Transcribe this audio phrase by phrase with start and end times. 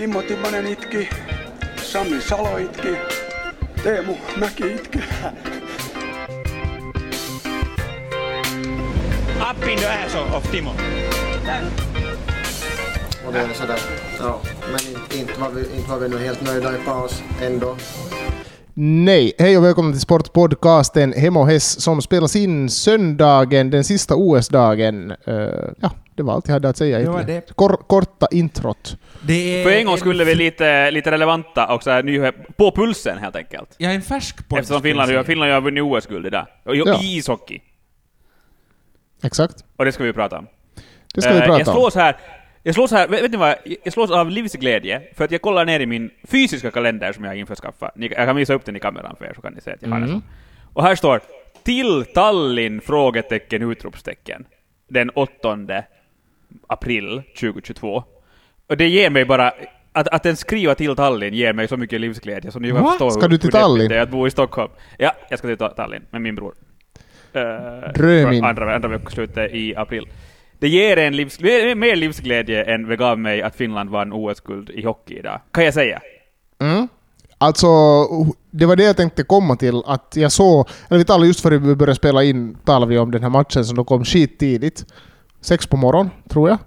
[0.00, 1.08] Kimmo Timonen itki,
[1.76, 2.96] Sami Salo itki,
[3.82, 4.98] Teemu Mäki itki.
[9.38, 10.70] Up in the ass of, Timo.
[13.26, 13.78] Och det är sådär.
[14.18, 14.40] Ja.
[14.72, 17.76] Men inte var, vi, inte var vi nu helt nöjda i paus ändå.
[18.74, 24.14] Nej, hej och välkomna till Sportpodcasten Hem och Häss som spelas in söndagen, den sista
[24.16, 25.14] OS-dagen.
[25.28, 25.90] Uh, ja,
[26.20, 26.98] det var allt jag hade att säga.
[26.98, 27.56] Det var det.
[27.56, 28.96] Kor korta introt.
[29.22, 32.70] Det är För en gång skulle vi lite, lite relevanta och så här nyhet på
[32.72, 33.74] pulsen helt enkelt.
[33.78, 34.58] Jag är en färsk podd.
[34.58, 36.46] Eftersom Finland, ju- Finland har vunnit OS-guld idag.
[36.64, 37.00] Och i Ja.
[37.02, 37.60] i ishockey.
[39.22, 39.64] Exakt.
[39.76, 40.46] Och det ska vi prata om.
[41.14, 41.74] Det ska vi Eh, prata jag om.
[41.74, 42.16] slås här,
[42.62, 43.54] jag slås här, vet vet ni vad?
[43.84, 47.30] Jag slås av livsglädje, för att jag kollar ner i min fysiska kalender som jag
[47.30, 47.96] har införskaffat.
[47.96, 49.82] Ni, jag kan visa upp den i kameran för er, så kan ni se att
[49.82, 50.08] jag har Mm.
[50.10, 50.22] den.
[50.72, 51.20] Och här står
[51.64, 54.44] ”Till Tallinn?” frågetecken utropstecken.
[54.88, 55.56] Den 8
[56.66, 58.04] april 2022.
[58.66, 59.52] Och det ger mig bara...
[59.92, 63.10] Att, att den skriva till Tallinn ger mig så mycket livsglädje, så ni kan förstå
[63.10, 63.88] Ska hur, du till Tallinn?
[63.88, 64.70] det är att bo i Stockholm.
[64.98, 66.54] Ja, jag ska till Ta- Tallinn med min bror.
[67.36, 68.44] Uh, Drömin.
[68.44, 70.08] Andra, andra veckoslutet i april.
[70.58, 71.40] Det ger en livs,
[71.76, 75.40] mer livsglädje än det gav mig att Finland vann OS-guld i hockey idag.
[75.50, 76.00] Kan jag säga?
[76.60, 76.88] Mm.
[77.38, 77.66] Alltså,
[78.50, 79.82] det var det jag tänkte komma till.
[79.86, 83.10] Att jag såg, eller vi talade just före vi började spela in, talade vi om
[83.10, 84.84] den här matchen som då kom skittidigt.
[85.40, 86.58] Sex på morgonen, tror jag.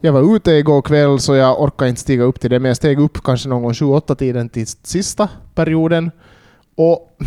[0.00, 2.76] Jag var ute igår kväll så jag orkade inte stiga upp till det, men jag
[2.76, 6.10] steg upp kanske någon gång 28 tiden till sista perioden.
[6.76, 7.18] Och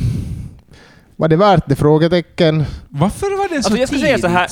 [1.16, 1.76] var det värt det?
[1.76, 2.64] Frågetecken.
[2.90, 4.08] Varför var den så Alltså, jag ska tidigt?
[4.10, 4.50] säga så här.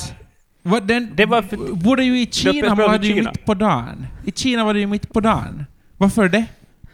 [0.62, 4.06] Vad den, Det var för- borde ju i Kina var det ju mitt på dagen.
[4.24, 5.64] I Kina var det ju mitt på dagen.
[5.96, 6.44] Varför det?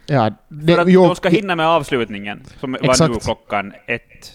[0.07, 3.15] Ja, det, För att jo, de ska hinna med avslutningen, som var Exakt.
[3.15, 4.33] nu klockan ett,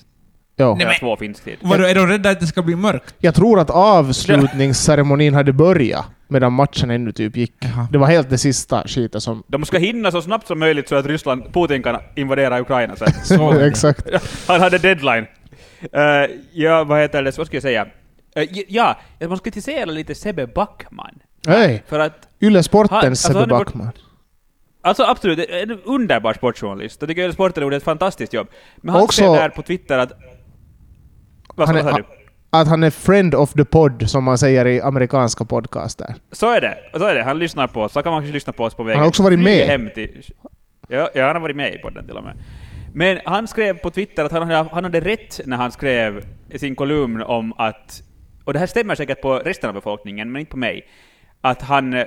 [0.60, 0.78] jo.
[0.82, 1.58] eller två finsk tid.
[1.62, 3.16] Vadå, är de rädda att det ska bli mörkt?
[3.20, 7.54] Jag tror att avslutningsceremonin hade börjat medan matchen ännu typ gick.
[7.60, 7.88] Jaha.
[7.92, 9.44] Det var helt det sista skitet som...
[9.48, 13.08] De ska hinna så snabbt som möjligt så att Ryssland, Putin kan invadera Ukraina sen.
[13.24, 13.54] Så.
[13.60, 14.08] Exakt.
[14.48, 15.26] Han hade deadline.
[15.95, 17.86] Uh, ja, vad heter det, vad ska jag säga?
[18.38, 21.20] Uh, ja, jag måste kritisera lite Sebbe Backman.
[21.48, 21.83] Hej!
[21.88, 23.92] För att, Yle Sportens alltså, Sebbe han är bort- Backman.
[24.82, 27.02] alltså absolut, en underbar sportjournalist.
[27.02, 28.48] Jag tycker att Sporten gjorde ett fantastiskt jobb.
[28.78, 30.12] Men han Också- skrev där på Twitter att...
[31.59, 32.03] Vad Han är, du?
[32.49, 36.15] att han är friend of the pod, som man säger i amerikanska podcaster.
[36.31, 37.23] Så är det, så är det.
[37.23, 37.92] Han lyssnar på oss.
[37.93, 38.97] Så kan man kanske lyssna på oss på vägen.
[38.97, 39.67] Han har också varit med.
[39.67, 40.23] Hem till,
[40.87, 42.33] ja, ja, han har varit med i podden till och med.
[42.93, 46.25] Men han skrev på Twitter att han hade, han hade rätt när han skrev
[46.55, 48.02] sin kolumn om att,
[48.43, 50.87] och det här stämmer säkert på resten av befolkningen, men inte på mig,
[51.42, 52.05] att han, eh,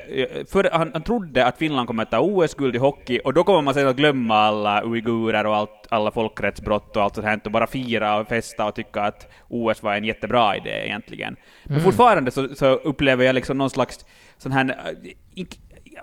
[0.53, 3.63] för, han, han trodde att Finland kommer att ta OS-guld i hockey, och då kommer
[3.63, 7.51] man sen att glömma alla uigurer och allt, alla folkrättsbrott och allt sånt här, och
[7.51, 11.37] bara fira och festa och tycka att OS var en jättebra idé egentligen.
[11.65, 14.05] Men fortfarande så, så upplever jag liksom någon slags
[14.39, 14.95] sån här
[15.35, 15.45] eh,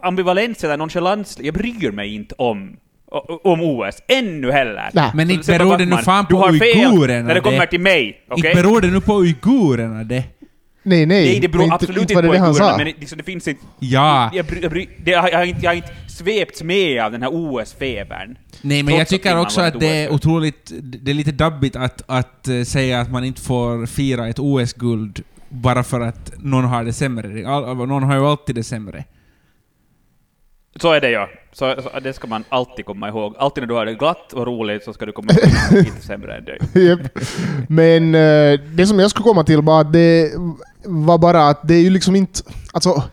[0.01, 1.40] ambivalens eller nonchalans.
[1.41, 2.78] Jag bryr mig inte om
[3.44, 4.90] om OS, ännu heller.
[4.94, 5.11] Nej.
[5.13, 7.67] Men inte beror det nu fan på uigurerna när det kommer det.
[7.67, 8.51] till mig, okej?
[8.51, 10.23] Inte beror det nu på uigurerna det.
[10.89, 11.25] Nej, nej.
[11.25, 12.77] Nej, det beror inte, absolut inte inte på det han uigurerna, sa.
[12.77, 13.61] men det, liksom, det finns inte...
[13.79, 14.29] Ja.
[14.33, 17.03] Jag, bry, jag, bry, det, jag, har- jag, har inte, jag har inte svepts med
[17.03, 18.38] av den här OS-febern.
[18.61, 20.72] Nej, men jag tycker också att det är otroligt...
[20.83, 25.23] Det är lite dabbigt att, att eh, säga att man inte får fira ett OS-guld
[25.49, 27.47] bara för att någon har det sämre.
[27.47, 29.03] All, någon har ju alltid det sämre.
[30.75, 31.30] Så är det ja.
[31.52, 33.35] Så, så, det ska man alltid komma ihåg.
[33.38, 35.80] Alltid när du har det glatt och roligt så ska du komma ihåg att någon
[35.80, 36.59] är lite sämre än dig.
[36.88, 37.19] Japp.
[37.69, 40.31] Men eh, det som jag skulle komma till var att det
[40.85, 42.41] var bara att det är ju liksom inte...
[42.74, 43.03] Alltså,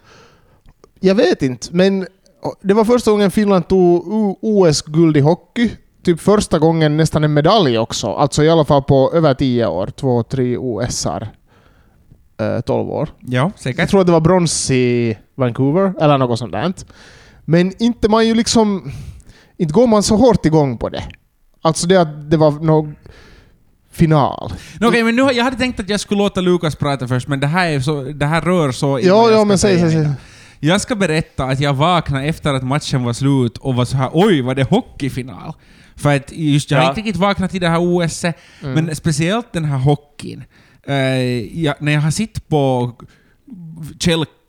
[1.00, 2.06] jag vet inte, men
[2.60, 4.04] det var första gången Finland tog
[4.42, 5.70] OS-guld i hockey.
[6.04, 8.06] Typ första gången nästan en medalj också.
[8.12, 9.86] Alltså i alla fall på över tio år.
[9.86, 11.28] Två, tre OSar.
[12.42, 13.08] Uh, 12 år.
[13.20, 13.90] Ja, Jag säkert.
[13.90, 16.72] tror att det var brons i Vancouver, eller något sånt där.
[17.48, 18.92] Men inte man ju liksom...
[19.58, 21.02] Inte går man så hårt igång på det.
[21.62, 22.96] Alltså det att det var någon
[23.92, 24.52] final.
[24.80, 27.40] Nå, Okej, men nu, jag hade tänkt att jag skulle låta Lukas prata först, men
[27.40, 29.90] det här, är så, det här rör så Ja, jag ja, ska men säg, säg,
[29.90, 30.08] säg.
[30.60, 34.10] Jag ska berätta att jag vaknade efter att matchen var slut och var så här
[34.12, 35.52] oj, var det hockeyfinal?
[35.96, 36.88] För att just, jag har Ja.
[36.88, 38.24] inte riktigt vaknat till det här OS,
[38.60, 40.44] men speciellt den här hockeyn.
[40.86, 40.94] Eh,
[41.62, 42.92] jag, när jag har sett på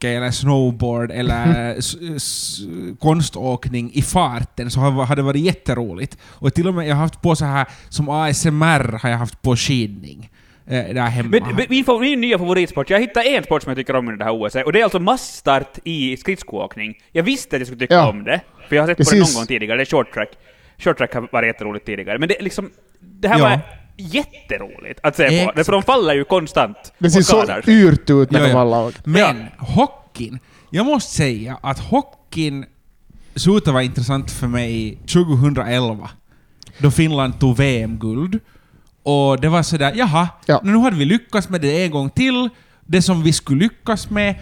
[0.02, 1.76] kälke eller snowboard eller
[3.00, 6.18] konståkning i farten så har har det varit jätteroligt.
[6.40, 9.42] Och till och med jag har haft på så här som ASMR har jag haft
[9.42, 10.30] på skidning.
[10.66, 11.28] Eh, där hemma.
[11.30, 14.16] Men men min, min nya favoritsport, jag hittade en sport som jag tycker om i
[14.16, 16.94] det här OS, och det är alltså massstart i skridskoåkning.
[17.12, 18.10] Jag visste att jag skulle tycka Ja.
[18.10, 19.34] om det, för jag har sett på det Precis.
[19.34, 20.28] någon gång tidigare, det är short track.
[20.78, 22.70] Short track har varit jätteroligt tidigare, men det är liksom...
[23.00, 23.44] Det här Ja.
[23.44, 23.60] var
[23.98, 25.64] jätteroligt att se på, Exakt.
[25.66, 27.24] för de faller ju konstant Det ser och
[27.64, 29.00] så yrt ut när de alla åker.
[29.04, 30.38] Men hockeyn,
[30.70, 32.64] jag måste säga att hockeyn
[33.34, 36.10] sluta vara intressant för mig 2011,
[36.78, 38.40] då Finland tog VM-guld.
[39.02, 40.60] Och det var sådär, jaha, Ja.
[40.64, 42.48] nu hade vi lyckats med det en gång till,
[42.86, 44.34] det som vi skulle lyckas med,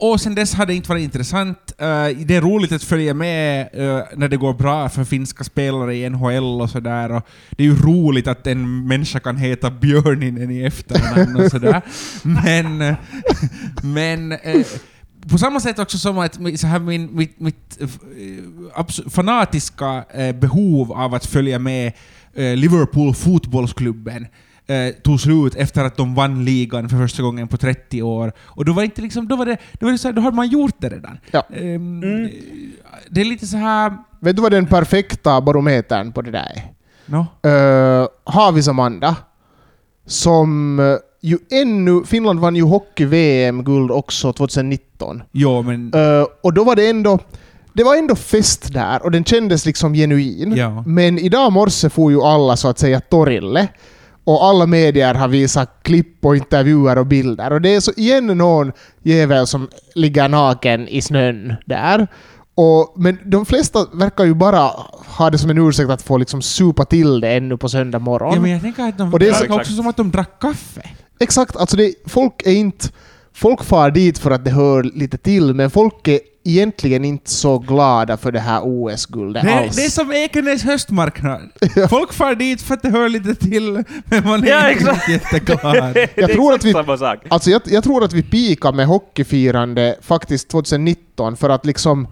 [0.00, 1.72] och sen dess har det inte varit intressant.
[1.78, 1.86] Eh,
[2.26, 6.10] det är roligt att följa med eh, när det går bra för finska spelare i
[6.10, 7.22] NHL och sådär.
[7.50, 11.82] Det är ju roligt att en människa kan heta Björninen i efternamn och sådär.
[12.22, 12.96] Men,
[13.82, 14.66] men eh,
[15.28, 17.78] på samma sätt också som att så här min, mitt, mitt
[19.10, 21.92] fanatiska eh, behov av att följa med
[22.34, 24.26] Liverpool fotbollsklubben
[24.70, 28.32] eh, tog slut efter att de vann ligan för första gången på 30 år.
[28.40, 30.36] Och då var inte liksom, då var det, då var det så här, då hade
[30.36, 31.18] man gjort det redan.
[31.30, 31.42] Ja.
[31.56, 32.00] Ehm,
[33.10, 33.96] Det är lite så här...
[34.20, 36.72] Vet du vad den perfekta barometern på det där är?
[37.06, 37.26] No.
[37.48, 39.16] Uh, Havis Amanda,
[40.06, 42.04] som eh, ju ännu...
[42.04, 45.22] Finland vann ju hockey-VM-guld också 2019.
[45.32, 45.92] Jo, men...
[45.94, 47.18] Eh, och då var det ändå...
[47.72, 50.56] Det var ändå fest där och den kändes liksom genuin.
[50.56, 50.84] Ja.
[50.86, 53.68] Men idag morse får ju alla så att säga torille.
[54.24, 57.52] Och alla medier har visat klipp och intervjuer och bilder.
[57.52, 58.72] Och det är så igen någon
[59.02, 62.08] jävel som ligger naken i snön där.
[62.54, 64.70] Och, men de flesta verkar ju bara
[65.06, 68.34] ha det som en ursäkt att få liksom supa till det ännu på söndag morgon.
[68.34, 69.12] Ja, men jag tänker att de...
[69.12, 70.82] Och det är det så- verkar också som att de drack kaffe.
[71.20, 72.88] Exakt, alltså det, folk är inte...
[73.32, 77.58] Folk far dit för att det hör lite till, men folk är egentligen inte så
[77.58, 79.76] glada för det här OS-guldet Det, alls.
[79.76, 81.40] det är som Ekenäs höstmarknad.
[81.90, 85.08] Folk far dit för att det hör lite till, men man är Ja, inte exakt.
[85.08, 85.96] jätteglad.
[86.14, 87.18] är tror att vi- samma sak.
[87.28, 92.06] Alltså jag, jag tror att vi pikar med hockeyfirande faktiskt 2019 för att liksom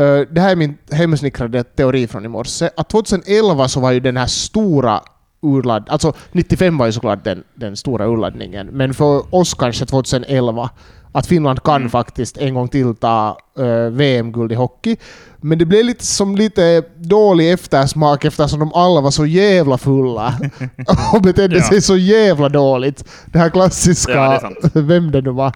[0.00, 2.70] eh, det här är min hemsnickrade teori från i morse.
[2.76, 5.00] Att 2011 så var ju den här stora
[5.42, 5.84] urladd...
[5.88, 8.66] Alltså 95 var ju såklart den, den stora urladdningen.
[8.66, 10.70] Men för oss kanske 2011
[11.18, 14.96] att Finland kan faktiskt en gång till ta eh, VM-guld i hockey.
[15.40, 20.34] Men det blev lite som lite dålig eftersmak eftersom de alla var så jävla fulla
[21.14, 21.62] och betedde Ja.
[21.64, 23.04] sig så jävla dåligt.
[23.26, 25.52] Det här klassiska, Ja, det vem det nu var.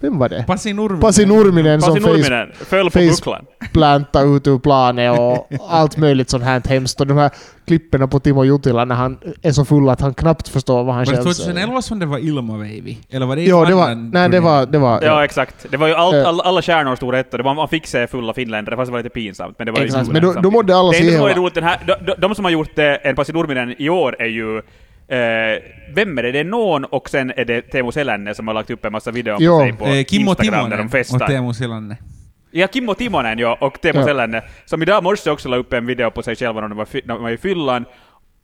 [0.00, 0.44] Vem var det?
[0.46, 1.00] Pasi Nurminen.
[1.00, 3.44] Pasi Nurminen som Pasi Nurminen föll på bucklan.
[3.60, 7.00] faceplantade ut ur planet och allt möjligt sånt här hemskt.
[7.00, 7.30] Och de här
[7.66, 11.04] klippen på Timo Jutila när han är så full att han knappt förstår vad han
[11.04, 11.46] Var det själv säger.
[11.52, 12.98] 2011 som det var Ilmaveivi?
[13.10, 15.66] Eller var det Ja, en det var, nej, det var, det var, Ja, exakt.
[15.70, 16.28] Det var ju allt, Eh.
[16.28, 18.92] all, alla stjärnor stod rätt och det var, man fick se fulla finländare, fast det
[18.92, 19.54] var lite pinsamt.
[19.58, 21.28] Men det var ju Exakt, kul men då, då mådde alla Det så som var
[21.28, 21.42] jävla...
[21.42, 24.16] roligt, den här, de, de, de som har gjort eh, en Pasi Nurminen i år
[24.18, 24.62] är ju
[25.08, 25.62] Eh,
[25.94, 26.32] vem är det?
[26.32, 29.10] Det är någon och sen är det Teemu Selänne som har lagt upp en massa
[29.10, 29.58] videor Jo.
[29.58, 31.20] på sig på Eh, Kimmo Instagram där de Timonen festar.
[31.20, 31.96] och Teemu Selanne.
[32.50, 34.04] Ja, Kimmo Timonen ja, och Teemu Ja.
[34.06, 36.86] Selänne, som idag morse också la upp en video på sig själva när de var,
[37.04, 37.84] när de var i fyllan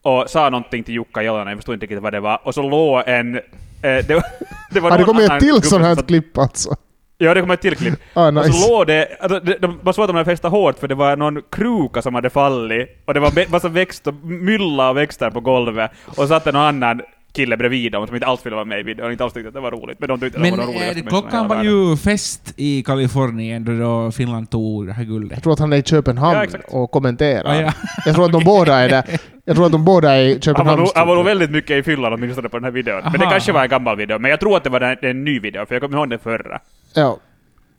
[0.02, 2.62] och sa någonting till Jukka Jalonen, jag förstod inte riktigt vad det var, och så
[2.62, 3.34] låg en...
[3.36, 3.40] Eh,
[3.82, 4.22] det, var-
[4.70, 6.76] det var Har det kommit ett till sånt här klipp alltså?
[7.22, 7.94] Ja, det kom ett till klipp.
[8.14, 8.52] Ah, Och nice.
[8.52, 10.94] så låg det, alltså, de, de, man såg att de hade festat hårt för det
[10.94, 15.30] var någon kruka som hade fallit, och det var massa växt och mylla och växter
[15.30, 17.00] på golvet, och så satt någon annan
[17.32, 19.48] kille bredvid dem som inte alls ville vara med i videon, och inte alls tyckte
[19.48, 21.48] att det var roligt, men de tyckte att Men det var de roligaste i klockan
[21.48, 25.36] var ju fest i Kalifornien då, då Finland tog det här guldet.
[25.36, 27.50] Jag tror att han är i Köpenhamn Ja, och kommenterar.
[27.50, 27.72] Ah, ja.
[28.06, 29.04] Jag tror att de båda är där.
[29.44, 30.80] Jag tror att de båda är i Han var, Köpenhamn.
[30.80, 33.00] nog, han var nog väldigt mycket i fyllan åtminstone på den här videon.
[33.02, 33.30] Men det Aha.
[33.30, 35.66] kanske var en gammal video, men jag tror att det var en, en ny video,
[35.66, 36.60] för jag kommer ihåg den förra.
[36.94, 37.18] Ja.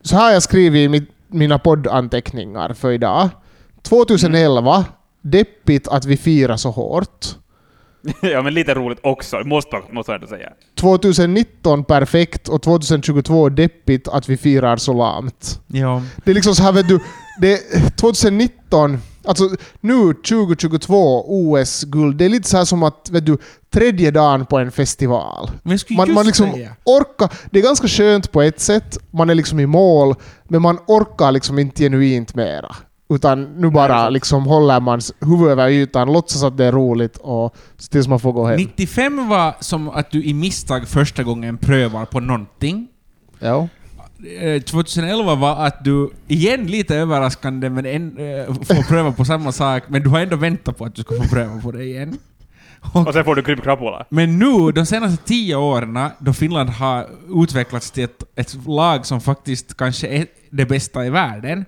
[0.02, 3.28] Så här har jag skrivit i mitt, mina poddanteckningar för idag.
[3.82, 4.84] 2011,
[5.22, 7.26] deppigt att vi firar så hårt.
[8.22, 10.52] ja, men lite roligt också, måste, måste jag ändå säga.
[10.80, 15.60] 2019 perfekt och 2022 deppigt att vi firar så lamt.
[15.66, 16.02] Ja.
[16.24, 17.00] Det är liksom så här vet du,
[17.40, 17.56] det,
[17.96, 19.48] 2019, alltså
[19.80, 23.38] nu 2022 OS-guld, det är lite så här som att vet du,
[23.70, 25.50] tredje dagen på en festival.
[25.62, 26.76] Man, man liksom säga.
[26.84, 30.14] orkar, det är ganska skönt på ett sätt, man är liksom i mål,
[30.44, 32.76] men man orkar liksom inte genuint mera.
[33.14, 37.56] Utan nu bara liksom håller man huvudet över ytan, låtsas att det är roligt och
[37.90, 38.56] tills man får gå hem.
[38.56, 42.88] 95 var som att du i misstag första gången prövar på någonting.
[43.38, 43.68] Ja.
[44.40, 49.52] Eh, 2011 var att du, igen lite överraskande, men en, eh, får pröva på samma
[49.52, 52.18] sak, men du har ändå väntat på att du ska få pröva på det igen.
[52.92, 54.06] Och, Och sen får du krypkrapula.
[54.08, 57.06] men nu, de senaste tio åren, då Finland har
[57.42, 61.64] utvecklats till ett, ett lag som faktiskt kanske är det bästa i världen,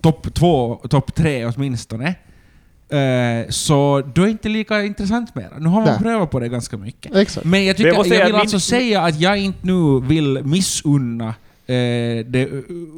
[0.00, 2.06] topp två, topp tre åtminstone,
[2.88, 5.48] eh, så då är det inte lika intressant mer.
[5.58, 5.98] Nu har man Nej.
[5.98, 7.16] prövat på det ganska mycket.
[7.16, 7.46] Exakt.
[7.46, 11.34] Men jag, tycker, Men jag vill alltså säga att jag inte nu vill missunna
[11.70, 12.48] eh, det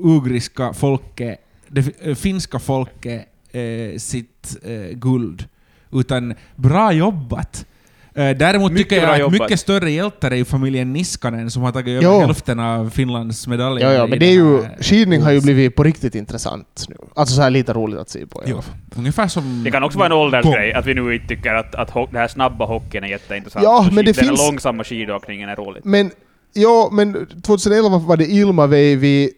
[0.04, 1.38] ugriska folket,
[1.68, 5.44] det eh, finska folket, eh, sitt eh, guld.
[5.92, 7.66] Utan bra jobbat!
[8.14, 9.40] Eh, Däremot Mycket tycker jag att jobbat.
[9.40, 13.86] mycket större hjältar är ju familjen Niskanen som har tagit över hälften av Finlands medaljer.
[13.90, 16.96] Ja, ja, men det är ju, här skidning har ju blivit på riktigt intressant nu.
[17.14, 18.42] Alltså så här lite roligt att se på.
[18.46, 18.62] Jo,
[18.96, 19.64] ungefär som...
[19.64, 22.28] Det kan också vara en åldersgrej, att vi nu inte tycker att, att den här
[22.28, 23.64] snabba hockeyn är jätteintressant.
[23.64, 25.84] Ja, men det finns- Den långsamma skidåkningen är roligt.
[25.84, 26.10] Men,
[26.52, 29.30] ja, men 2011 var det Ilmaveivi,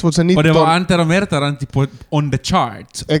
[0.00, 0.36] 2019...
[0.36, 3.04] Och det var Antero Mertaranti på on the charts.
[3.08, 3.18] Ex-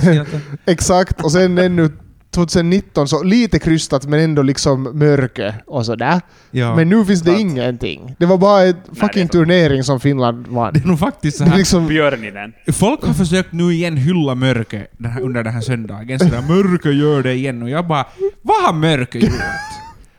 [0.00, 0.40] sieltä.
[0.66, 1.90] Exakt, och sen ännu
[2.34, 6.20] 2019 så lite krystat men ändå liksom mörke och sådär.
[6.50, 6.76] Ja.
[6.76, 7.40] Men nu finns det Sant.
[7.40, 8.16] ingenting.
[8.18, 9.32] Det var bara en fucking så.
[9.32, 10.72] turnering som Finland vann.
[10.72, 11.58] Det är nog faktiskt så Det är här.
[11.58, 12.52] liksom, Björninen.
[12.72, 16.18] Folk har försökt nu igen hylla den här, under den här söndagen.
[16.18, 17.62] Sådär, mörker gör det igen.
[17.62, 18.06] Och jag bara,
[18.42, 19.32] vad har mörker gjort?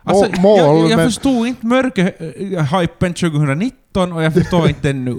[0.03, 5.05] Alltså, Må- mål, jag, jag men- förstod inte mörker-hypen 2019 och jag förstår inte den
[5.05, 5.15] nu.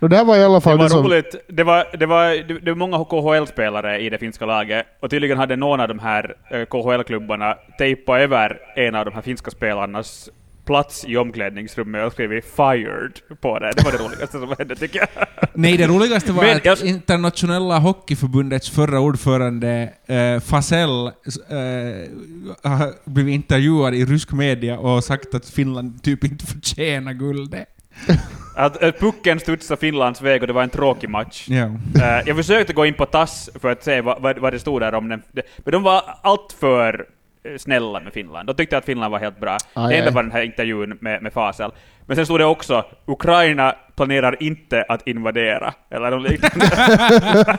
[0.08, 1.04] det här var i alla Det fall var det som...
[1.04, 1.34] roligt.
[1.48, 5.38] Det var, det, var, det, det var många KHL-spelare i det finska laget, och tydligen
[5.38, 10.28] hade någon av de här eh, KHL-klubbarna tejpat över en av de här finska spelarnas
[10.72, 13.72] plats i omklädningsrummet och skrivit 'fired' på det.
[13.76, 15.26] Det var det roligaste som hände, tycker jag.
[15.54, 23.34] Nej, det roligaste var Men att jag- internationella hockeyförbundets förra ordförande eh, Fasell eh, blivit
[23.34, 27.68] intervjuad i rysk media och sagt att Finland typ inte förtjänar guldet.
[28.56, 31.48] Att, att pucken studsade Finlands väg och det var en tråkig match.
[31.50, 34.80] Eh, jag försökte gå in på TASS för att se vad, vad, vad det stod
[34.80, 35.22] där om den,
[35.64, 37.04] men de var allt för eh,
[37.58, 38.46] snälla med Finland.
[38.48, 39.56] De tyckte att Finland var helt bra.
[39.74, 41.70] Aj, det enda var den här intervjun med, med Fasel.
[42.06, 45.74] Men sen stod det också Ukraina planerar inte att invadera.
[45.90, 46.66] Eller något liknande.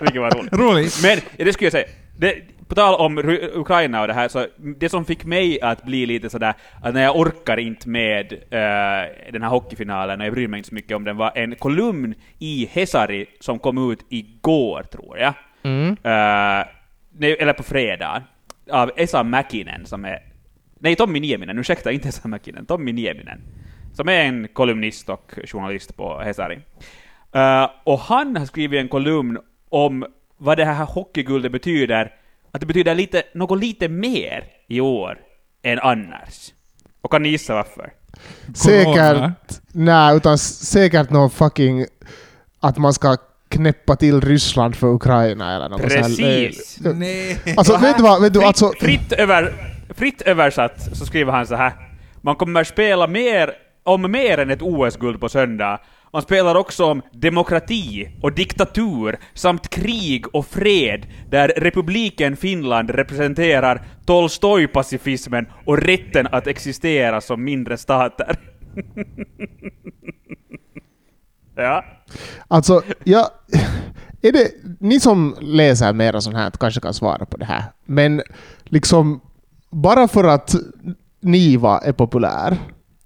[0.00, 0.52] Vilket var roligt.
[0.52, 1.02] Roligt.
[1.02, 1.86] Men det skulle jag säga.
[2.18, 2.34] Det,
[2.68, 6.06] på tal om Ru- Ukraina och det här, så det som fick mig att bli
[6.06, 10.48] lite sådär, att när jag orkar inte med eh, den här hockeyfinalen, och jag bryr
[10.48, 14.82] mig inte så mycket om den, var en kolumn i Hesari som kom ut igår,
[14.82, 15.32] tror jag.
[15.62, 15.88] Mm.
[15.90, 16.66] Eh,
[17.18, 18.22] nej, eller på fredag,
[18.70, 20.18] av Esa Mäkinen som är...
[20.78, 23.40] Nej, Tommi Nieminen, ursäkta, inte Esa Mäkinen, Tommi Nieminen.
[23.94, 26.60] Som är en kolumnist och journalist på Hesari.
[27.32, 29.38] Eh, och han har skrivit en kolumn
[29.68, 32.14] om vad det här hockeyguldet betyder,
[32.52, 35.18] att det betyder lite, något lite mer i år
[35.62, 36.52] än annars.
[37.00, 37.92] Och kan ni gissa varför?
[38.64, 39.34] Corona.
[39.34, 39.62] Säkert...
[39.72, 41.86] Nej, utan säkert någon fucking...
[42.60, 43.16] Att man ska
[43.50, 46.02] knäppa till Ryssland för Ukraina eller något sånt här.
[46.02, 46.78] Precis!
[46.94, 47.38] Nej.
[47.56, 48.22] Alltså, vet du vad?
[48.22, 49.52] Vet du, Fritt, alltså, fritt, över,
[49.94, 51.72] fritt översatt så skriver han så här.
[52.20, 53.52] Man kommer spela mer,
[53.82, 55.80] om mer än ett OS-guld på söndag.
[56.12, 63.82] Man spelar också om demokrati och diktatur samt krig och fred där republiken Finland representerar
[64.06, 68.36] Tolstoj-pacifismen och rätten att existera som mindre stater.
[71.54, 71.84] ja.
[72.48, 73.26] Alltså, jag...
[74.22, 77.64] Är det, ni som läser mera sånt här kanske kan svara på det här.
[77.84, 78.22] Men
[78.64, 79.20] liksom,
[79.70, 80.54] bara för att
[81.20, 82.56] Niva är populär,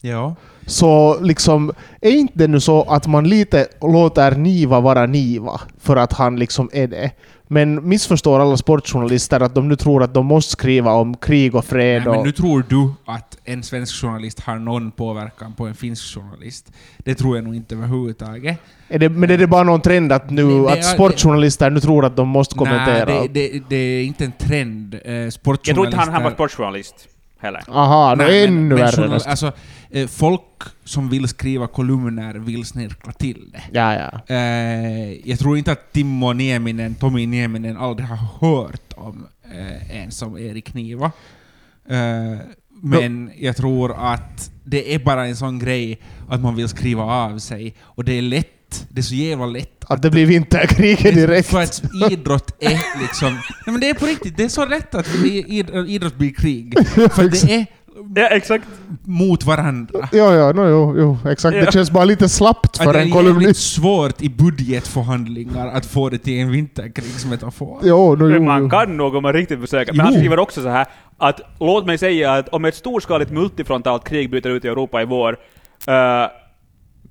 [0.01, 0.35] Ja.
[0.67, 5.97] så liksom, är inte det nu så att man lite låter Niva vara Niva för
[5.97, 7.11] att han liksom är det?
[7.55, 11.65] Men missförstår alla sportjournalister att de nu tror att de måste skriva om krig och
[11.65, 12.15] fred Nej, och...
[12.17, 16.73] men nu tror du att en svensk journalist har någon påverkan på en finsk journalist.
[16.99, 18.59] Det tror jag nog inte överhuvudtaget.
[18.89, 21.81] Är det, men är det bara någon trend att nu Det- det att sportjournalister nu
[21.81, 23.05] tror att de måste kommentera?
[23.05, 24.95] Nej, det, det, det är inte en trend.
[25.05, 25.75] Eh, Jag sportjournalister...
[25.75, 27.09] tror inte han, han var sportjournalist
[27.45, 27.63] heller.
[27.69, 29.21] Aha, det är men- ännu värre.
[29.27, 29.53] Alltså,
[29.91, 30.41] eh, folk
[30.85, 33.63] som vill skriva kolumner vill snirkla till det.
[33.73, 34.35] Ja, ja.
[34.35, 40.11] Eh, jag tror inte att Timmo Nieminen, Tommy Nieminen aldrig har hört om eh, en
[40.11, 41.13] som Erik Niva.
[41.89, 42.39] Eh,
[42.83, 45.99] men jag tror att det är bara en sån grej
[46.29, 47.75] att man vill skriva av sig.
[47.83, 48.49] Och det är lätt,
[48.89, 51.49] det är så jävla lätt Att det blir vinterkrig direkt.
[51.49, 53.29] för att idrott är liksom...
[53.33, 56.75] Nej men det är på riktigt, det är så lätt att id- idrott blir krig.
[57.13, 57.67] För det är
[58.15, 58.65] Ja, exakt.
[59.05, 60.09] mot varandra.
[60.13, 61.57] Jo, jo, no, jo, jo, exakt.
[61.57, 61.65] Ja.
[61.65, 63.73] Det känns bara lite slappt Att för det är en jävligt kolumnist.
[63.75, 67.79] svårt i budgetförhandlingar att få det till en vinterkrigsmetafor.
[67.83, 68.69] Jo, no, Men jo, man jo.
[68.71, 69.93] kan nog om man riktigt försöker.
[69.93, 70.19] Men han Jo.
[70.21, 70.87] skriver också så här
[71.19, 75.05] att låt mig säga att om ett storskaligt multifrontalt krig bryter ut i Europa i
[75.05, 75.37] vår
[75.87, 75.95] eh,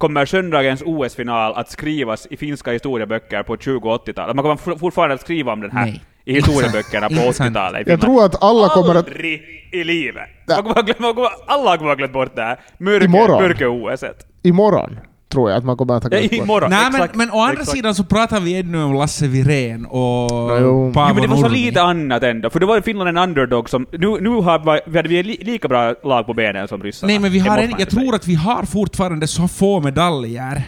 [0.04, 4.36] kommer söndagens OS-final att skrivas i finska historieböcker på 20 och 80-talet.
[4.36, 6.02] Man kommer for- fortfarande att skriva om den här Nej.
[6.26, 7.56] i historieböckerna på Inte sant.
[7.56, 9.08] 80-talet i Jag tror att alla kommer att...
[9.08, 9.42] Aldrig
[9.74, 10.30] i livet!
[10.48, 12.60] Man kommer att glömma, man kommer, alla kommer att glömma bort det här.
[12.78, 13.42] Mörker, Imorgon.
[13.44, 14.04] mörker-OS.
[14.44, 14.98] Imorgon
[15.34, 16.44] tror jag att man kommer att ha Ja, glömt bort.
[16.46, 16.70] imorgon.
[16.70, 17.70] Nej men, exakt, men å andra exakt.
[17.72, 20.92] sidan så pratar vi ännu om Lasse Wirén och Ja, jo.
[20.94, 21.58] Paavo Jo, men det var så Nurmi.
[21.66, 23.86] lite annat ändå, för det var ju Finland en underdog som...
[23.92, 24.60] Nu, nu har
[24.90, 27.08] vi, hade vi li, lika bra lag på benen som ryssarna.
[27.08, 30.64] Nej men vi har en, jag tror att vi har fortfarande så få medaljer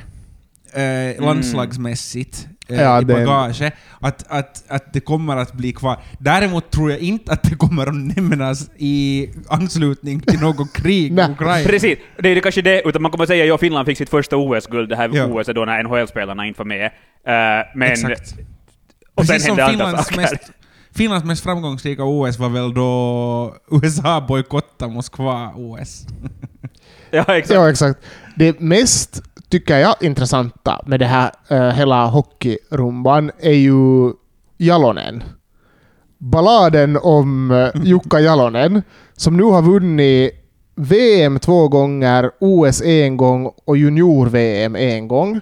[0.76, 6.00] eh, landslagsmässigt eh, Ja, i det- bagage, att, att, att det kommer att bli kvar.
[6.20, 11.22] Däremot tror jag inte att det kommer att nämnas i anslutning till något krig i
[11.32, 11.64] Ukraina.
[11.70, 14.90] Precis, det är kanske det, utan man kommer säga att Finland fick sitt första OS-guld,
[14.90, 15.26] det här Ja.
[15.26, 16.86] OS då när NHL-spelarna inte var med.
[16.86, 17.92] Eh, men...
[17.92, 18.36] Exakt.
[19.16, 20.22] Och sen Precis hände andra Finlands saker.
[20.22, 20.36] mest,
[20.96, 26.06] Finlands mest framgångsrika OS var väl då USA bojkottade Moskva-OS.
[27.12, 27.50] Ja, exakt.
[27.50, 28.00] Ja, exakt.
[28.36, 34.12] Det mest, tycker jag, intressanta med det här uh, hela hockeyrumban är ju
[34.58, 35.24] Jalonen.
[36.18, 38.82] Balladen om uh, Jukka Jalonen,
[39.18, 40.32] som nu har vunnit
[40.76, 45.40] VM två gånger, OS en gång och junior-VM en gång.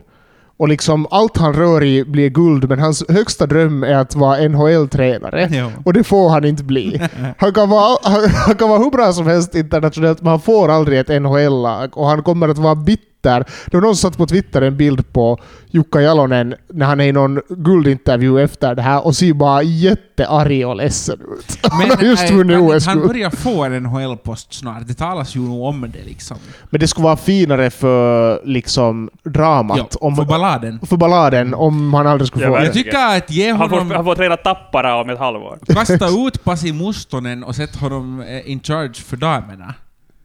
[0.58, 4.48] Och liksom allt han rör i blir guld, men hans högsta dröm är att vara
[4.48, 5.72] NHL-tränare.
[5.86, 7.02] Och det får han inte bli.
[7.38, 10.70] Han kan, vara, han, han kan vara hur bra som helst internationellt, men han får
[10.70, 11.98] aldrig ett NHL-lag.
[11.98, 13.13] Och han kommer att vara bitter.
[13.24, 17.06] Det var någon som satt på Twitter en bild på Jukka Jalonen när han är
[17.06, 21.60] i någon guldintervju efter det här och ser bara jättearg och ledsen ut.
[21.72, 24.88] han har just eh, vunnit OS Han börjar få en NHL-post snart.
[24.88, 26.38] Det talas ju nog om det liksom.
[26.70, 29.78] Men det skulle vara finare för liksom dramat.
[29.78, 30.80] Ja, om, för balladen.
[30.86, 32.66] för balladen om han aldrig skulle Ja, få det.
[32.66, 33.92] Jag tycker att ge Han får, honom...
[33.92, 35.60] han får träna tappara om ett halvår.
[35.74, 39.74] Kasta ut Pasi Mustonen och sätt honom eh, in charge för damerna.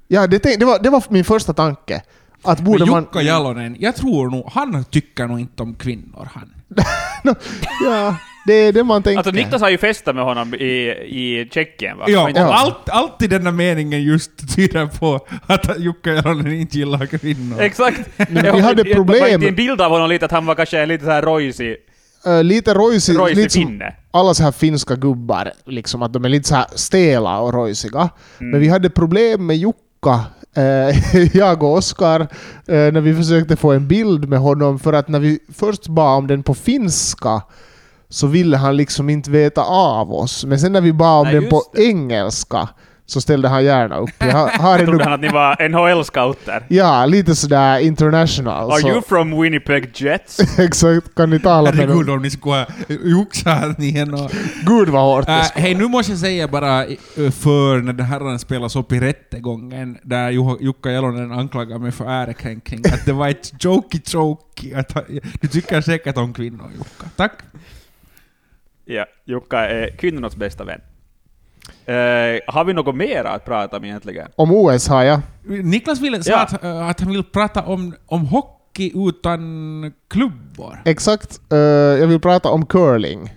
[0.09, 2.03] Ja, det, tänk- det, var, det var min första tanke.
[2.43, 3.03] Att borde Men man...
[3.03, 6.53] Jukka Jalonen, jag tror nog, han tycker nog inte om kvinnor han.
[7.25, 7.35] No,
[7.85, 8.17] ja,
[8.47, 9.19] det är det man tänker.
[9.19, 10.67] Alltså Niklas har ju festat med honom i,
[11.09, 12.05] i Tjeckien va?
[12.09, 12.55] Ja, inte- och Ja.
[12.55, 17.61] allt, alltid denna meningen just tyder på att Jukka Jalonen inte gillar kvinnor.
[17.61, 18.01] Exakt!
[18.17, 20.81] men vi hade jag- problem- Jag en bild av honom lite att han var kanske
[20.81, 21.77] en lite så här rojsig,
[22.27, 23.95] Uh, lite rojsig, rojsig lite som finne.
[24.11, 27.99] alla så här finska gubbar, liksom att de är lite så här stela och rojsiga.
[28.41, 28.51] Mm.
[28.51, 30.25] Men vi hade problem med Jukka,
[31.33, 35.19] jag och Oskar, eh, när vi försökte få en bild med honom, för att när
[35.19, 37.43] vi först bad om den på finska
[38.09, 40.45] så ville han liksom inte veta av oss.
[40.45, 41.83] Men sen när vi bad om Nej, den på det.
[41.83, 42.69] engelska
[43.11, 44.11] så ställde han gärna upp.
[44.19, 46.63] Jag har, trodde han att ni var NHL-scouter.
[46.69, 48.71] Ja, lite sådär international.
[48.71, 50.59] Are så, you from Winnipeg Jets?
[50.59, 54.31] Exakt, kan ni tala med Herregud om ni skulle joxat igen och...
[54.67, 58.77] Gud vad hårt skulle hej, nu måste jag säga bara för när den här spelas
[58.77, 64.01] upp i rättegången där Jukka Jalonen anklagar mig för ärekränkning att det var ett jokey
[64.07, 65.05] jokey att han,
[65.41, 67.11] Du tycker säkert om kvinnor Jukka.
[67.17, 67.33] Tack.
[68.85, 70.81] Ja, Jukka är kvinnornas bästa vän.
[71.89, 71.95] Eh,
[72.47, 74.29] har vi något mer att prata om egentligen?
[74.37, 75.21] Om OS har jag.
[75.45, 76.39] Niklas ville sa Ja.
[76.43, 80.79] att, äh, att han vill prata om, om hockey utan klubbor.
[80.85, 81.41] Exakt.
[81.53, 81.59] eh,
[82.01, 83.35] jag vill prata om curling.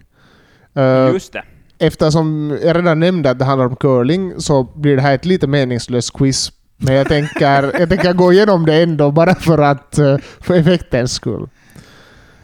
[0.75, 1.43] Eh, Just det.
[1.79, 5.47] eftersom jag redan nämnde att det handlar om curling så blir det här ett lite
[5.47, 6.51] meningslöst quiz.
[6.77, 11.13] Men jag tänker, jag tänker gå igenom det ändå bara för att eh, för effektens
[11.13, 11.49] skull.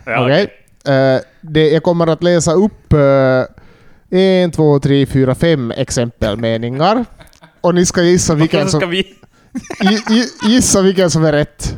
[0.06, 0.44] Ja, Okej.
[0.88, 3.44] Eh, det, jag kommer att läsa upp uh,
[4.10, 7.06] en, två, tre, fyra, fem exempelmeningar.
[7.62, 9.04] Och ni ska gissa vilken som,
[10.44, 11.76] gissa vilken som är rätt.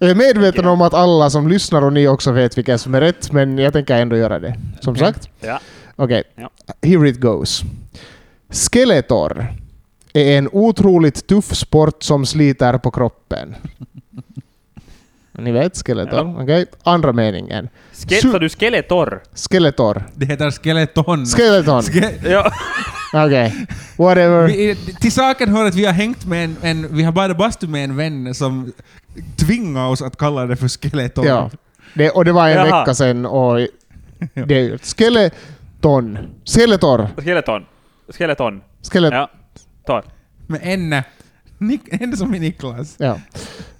[0.00, 3.00] Jag är medveten om att alla som lyssnar och ni också vet vilken som är
[3.00, 4.58] rätt, men jag tänker ändå göra det.
[4.80, 5.06] Som Okej.
[5.06, 5.28] sagt.
[5.40, 5.60] Ja.
[5.96, 6.22] Okej.
[6.34, 6.50] Ja.
[6.82, 7.62] Here it goes.
[8.50, 9.46] Skeletor
[10.12, 13.54] är en otroligt tuff sport som sliter på kroppen.
[15.38, 16.18] Ni vet Skeletor?
[16.18, 16.42] Ja.
[16.42, 16.66] Okej.
[16.82, 17.68] Andra meningen.
[17.92, 19.22] Ske- Su- du Skeletor?
[19.34, 20.02] Skeletor.
[20.14, 21.26] Det heter skeleton.
[21.26, 21.82] Skeleton.
[21.82, 22.52] Ske- Ja.
[23.12, 23.66] Okej.
[23.98, 24.46] Whatever.
[24.46, 27.66] vi, till saken hör att vi har hängt med en, en vi har badat bastu
[27.66, 28.72] med en vän som
[29.36, 31.24] tvingar oss att kalla det för skeleton.
[31.26, 31.50] Ja.
[31.94, 32.80] Det, och det var en Jaha.
[32.80, 33.56] vecka sedan och
[34.34, 34.86] det.
[34.86, 36.18] Skeleton.
[36.44, 37.08] Skeletor.
[37.16, 37.66] Skeleton.
[38.08, 38.60] Skeleton.
[38.82, 39.18] Skeleton.
[39.18, 39.30] Ja.
[39.86, 40.02] Tor.
[40.46, 40.94] Med en,
[41.58, 42.94] Nik- en som är Niklas.
[42.98, 43.18] Ja.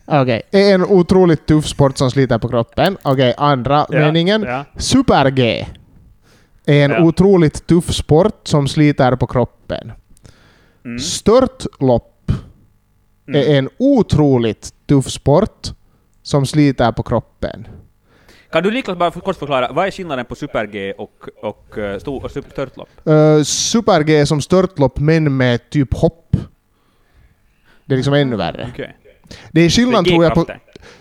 [0.07, 0.43] Okej.
[0.51, 2.99] Är en otroligt tuff sport som sliter på kroppen.
[3.03, 3.99] Okej, andra Ja.
[3.99, 4.43] meningen.
[4.43, 4.65] Ja.
[4.77, 5.67] Super-G
[6.67, 7.03] är en Ja.
[7.03, 9.93] otroligt tuff sport som sliter på kroppen.
[10.85, 10.99] Mm.
[10.99, 12.13] Störtlopp
[13.29, 13.41] Mm.
[13.41, 15.67] är en otroligt tuff sport
[16.23, 17.67] som sliter på kroppen.
[18.51, 21.67] Kan du Niklas bara kort förklara, vad är skillnaden på Super-G och, och,
[22.01, 22.89] stor, och super- störtlopp?
[23.09, 26.37] Uh, Super-G är som störtlopp men med typ hopp.
[27.85, 28.69] Det är liksom ännu värre.
[28.73, 28.97] Okej.
[29.53, 30.47] Det är skillnad tror jag på,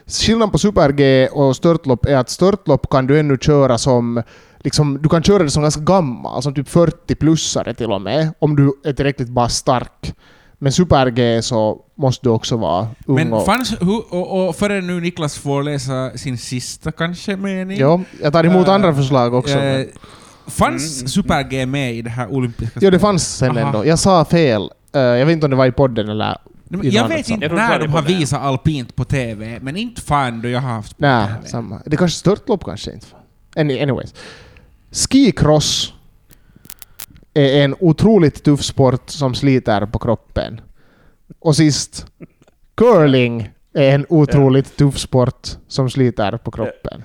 [0.07, 4.23] skillnad på Super-G och störtlopp är att störtlopp kan du ännu köra som
[4.59, 8.55] Liksom, du kan köra det som ganska gammal, som typ 40-plussare till och med, om
[8.55, 10.13] du är tillräckligt bara stark.
[10.59, 13.73] Men Super-G så måste du också vara ung Men fanns,
[14.09, 17.77] och, och före nu Niklas får läsa sin sista kanske mening.
[17.79, 19.55] Ja, jag tar emot Äh, andra förslag också.
[19.57, 19.87] Men-
[20.47, 21.07] fanns Mm.
[21.07, 23.67] Super-G med i det här olympiska Jo, det fanns sen Aha.
[23.67, 23.85] ändå.
[23.85, 24.69] Jag sa fel.
[24.95, 26.37] Eh, jag vet inte om det var i podden eller
[26.69, 30.49] Jag vet inte Jag när de har visat alpint på TV, men inte fan då
[30.49, 31.47] jag har haft på Nej, TV.
[31.47, 31.81] samma.
[31.85, 33.07] Det kanske störtlopp kanske inte.
[33.55, 34.13] Any, anyways.
[34.91, 35.93] Skicross
[37.33, 40.61] är en otroligt tuff sport som sliter på kroppen.
[41.39, 42.05] Och sist,
[42.75, 47.03] curling är en otroligt tuff sport som sliter på kroppen.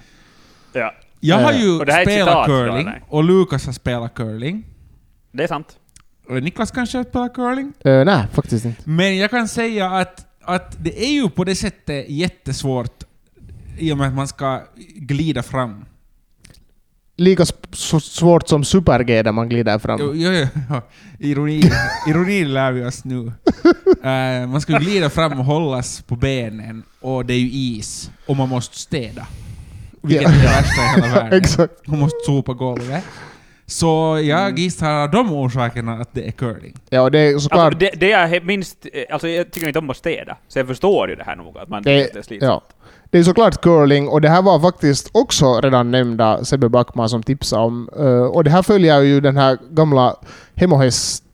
[0.73, 4.65] Ja, Jag har Eh, ju spelat curling, och Lukas har spelat curling.
[5.33, 5.77] det är sant.
[6.31, 7.73] Och Niklas kanske har spelat curling.
[7.85, 8.83] Eh, nej, faktiskt inte.
[8.85, 13.05] Men jag kan säga att, att det är ju på det sättet jättesvårt
[13.79, 14.63] i och med att man ska
[14.95, 15.85] glida fram.
[17.17, 17.45] Lika
[18.01, 20.01] svårt som super-G där man glider fram.
[20.03, 20.81] Jo, jo, jo.
[21.19, 21.63] Ironi,
[22.09, 23.33] ironi lär vi oss nu.
[24.05, 28.11] Eh, man ska glida fram och hållas på benen, och det är ju is.
[28.27, 29.27] Och man måste städa.
[30.03, 31.41] Vilket är det värsta i hela världen.
[31.41, 31.87] Exakt.
[31.87, 33.05] Man måste sopa golvet.
[33.71, 34.55] Så jag Mm.
[34.57, 36.75] gissar av de orsakerna att det är curling.
[36.91, 37.61] Ja, det är såklart...
[37.65, 38.87] Alltså, det, det he- minst...
[38.93, 41.59] eh, Alltså jag tycker inte om att städa, så jag förstår ju det här nog,
[41.59, 42.63] att man Det- det, är slitsamt.
[42.69, 42.77] Ja.
[43.11, 47.23] Det är såklart curling och det här var faktiskt också redan nämnda Sebbe Backman som
[47.23, 47.89] tipsade om.
[47.99, 50.17] eh, och det här följer ju den här gamla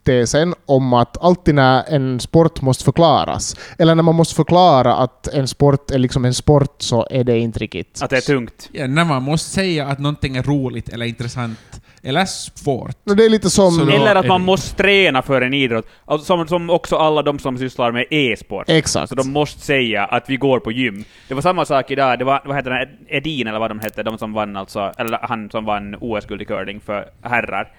[0.07, 5.27] hemohästtesen om att alltid när en sport måste förklaras, eller när man måste förklara att
[5.27, 8.01] en sport är liksom en sport, så är det inte riktigt.
[8.01, 8.69] Att det är tungt.
[8.71, 12.95] Ja, när man måste säga att någonting är roligt eller intressant eller svårt.
[13.03, 13.71] Det är lite som...
[13.71, 15.85] Så Eller att man måste träna för en idrott.
[16.05, 18.69] Alltså, som, som också alla de som sysslar med e-sport.
[18.69, 19.09] Exakt.
[19.09, 21.03] Så de måste säga att vi går på gym.
[21.27, 24.03] Det var samma sak idag, det var, vad heter det, Edin eller vad de hette,
[24.03, 27.71] de som vann alltså, eller han som vann OS-guld i curling för herrar.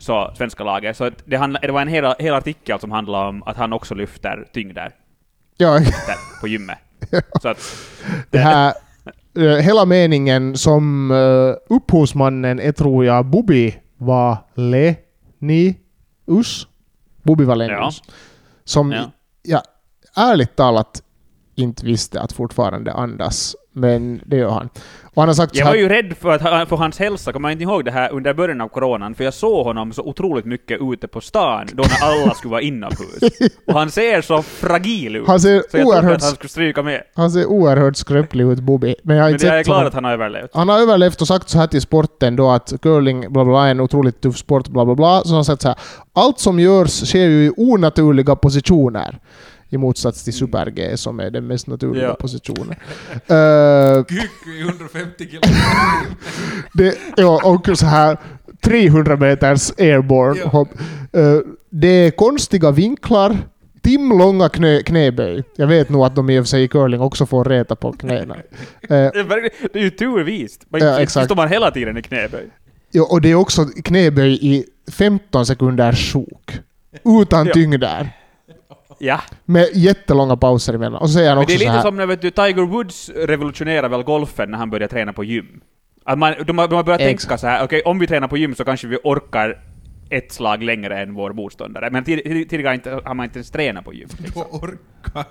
[0.00, 0.96] Så, svenska laget.
[0.96, 3.94] Så det, handla, det var en hel, hel artikel som handlade om att han också
[3.94, 4.92] lyfter tyngder
[5.56, 6.78] Ja, där på gymmet.
[7.42, 7.58] Så att,
[8.30, 8.74] det här...
[9.38, 14.96] eh, hela meningen som uh, upphovsmannen är tror jag Bobby Valenius.
[17.22, 18.02] Bobby Valenius.
[18.64, 19.10] Som Ja.
[19.42, 19.62] jag
[20.16, 21.02] ärligt talat
[21.54, 23.56] inte visste att fortfarande andas.
[23.72, 24.68] Men det gör han.
[25.14, 27.48] Och han har sagt Jag här, var ju rädd för, att, för hans hälsa, kommer
[27.48, 30.44] jag inte ihåg det här under början av coronan, för jag såg honom så otroligt
[30.44, 33.20] mycket ute på stan, då när alla skulle vara inomhus.
[33.66, 35.26] Och han ser så fragil ut.
[35.26, 37.02] Han ser så jag trodde oerhört- att han skulle stryka med.
[37.14, 38.94] han ser oerhört skröplig ut, Bobby.
[39.02, 39.88] Men jag har Men inte jag är glad honom.
[39.88, 40.50] att han har överlevt.
[40.54, 43.66] Han har överlevt och sagt så här till sporten då att curling bla bla, bla
[43.66, 45.20] är en otroligt tuff sport bla bla bla.
[45.22, 45.78] Så han har sagt så här.
[46.12, 49.18] Allt som görs sker ju i onaturliga positioner.
[49.72, 52.14] I motsats till super-G som är den mest naturliga Ja.
[52.14, 52.74] positionen.
[54.08, 55.40] Kyckö i 150 kilo.
[56.74, 58.16] det, ja, och så här
[58.62, 60.48] 300 meters airborne Ja.
[60.48, 60.68] hopp.
[61.12, 61.38] Eh,
[61.70, 63.36] det är konstiga vinklar.
[63.82, 65.42] Timlånga knä, knäböj.
[65.56, 67.92] Jag vet nog att de i och för sig i curling också får reta på
[67.92, 68.34] knäna.
[68.82, 70.64] Eh, Det är, ju turvist.
[70.68, 71.24] Man, Ja, exakt.
[71.24, 72.48] står man hela tiden i knäböj.
[72.90, 76.58] Ja, och det är också knäböj i 15 sekunders sjok.
[77.22, 78.16] Utan tyngder.
[79.02, 79.20] Ja.
[79.44, 81.02] Med jättelånga pauser emellan.
[81.02, 81.82] Och så säger han Men också det är så lite här.
[81.82, 85.60] som när vet du, Tiger Woods revolutionerar väl golfen när han började träna på gym.
[86.04, 87.20] Att man, de, har, de har börjat Exakt.
[87.28, 89.62] tänka så här, okej, om vi tränar på gym så kanske vi orkar
[90.10, 91.90] ett slag längre än vår motståndare.
[91.90, 94.08] Men tid- tid- tidigare inte, har man inte ens tränat på gym.
[94.34, 95.24] Då orkar.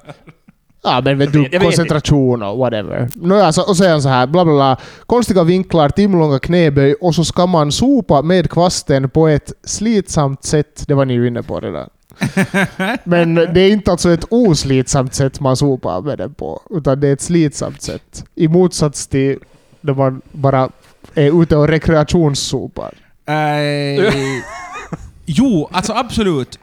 [0.84, 3.10] Ja men vet du, koncentration och whatever.
[3.16, 4.78] Nåja, så, och han så här, bla bla bla.
[5.06, 10.84] Konstiga vinklar, timlånga knäböj och så ska man sopa med kvasten på ett slitsamt sätt.
[10.88, 11.90] Det var ni ju inne på redan.
[13.04, 17.08] Men det är inte alltså ett oslitsamt sätt man sopar med den på, utan det
[17.08, 18.24] är ett slitsamt sätt.
[18.36, 19.40] I motsats till
[19.82, 20.70] när man bara
[21.14, 22.94] är ute och rekreationssopar.
[23.26, 24.14] Eh,
[25.26, 26.60] jo, alltså absolut.